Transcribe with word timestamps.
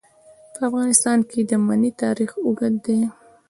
په 0.55 0.59
افغانستان 0.69 1.19
کې 1.29 1.39
د 1.49 1.51
منی 1.65 1.91
تاریخ 2.03 2.31
اوږد 2.43 2.73
دی. 2.85 2.99